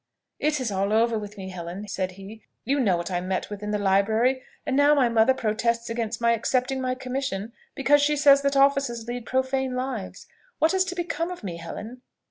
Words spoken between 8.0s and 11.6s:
she says that officers lead profane lives. What is to become of me,